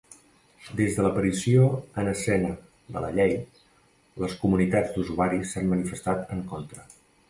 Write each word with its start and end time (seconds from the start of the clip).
Des 0.79 0.95
de 0.99 1.03
l'aparició 1.05 1.67
en 2.03 2.09
escena 2.15 2.51
de 2.97 3.05
la 3.05 3.13
Llei, 3.19 3.37
les 4.25 4.37
comunitats 4.43 4.99
d'usuaris 5.01 5.55
s'han 5.57 5.75
manifestat 5.79 6.39
en 6.39 6.47
contra. 6.55 6.93